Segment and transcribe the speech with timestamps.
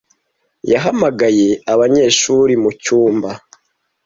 [0.71, 3.29] Yahamagaye abanyeshuri mucyumba.